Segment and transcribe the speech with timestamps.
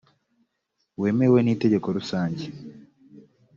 [1.01, 2.45] wemewe n inteko rusange